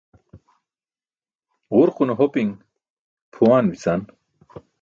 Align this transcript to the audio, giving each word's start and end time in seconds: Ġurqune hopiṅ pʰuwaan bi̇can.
Ġurqune 1.75 2.13
hopiṅ 2.19 2.49
pʰuwaan 3.33 3.65
bi̇can. 3.71 4.01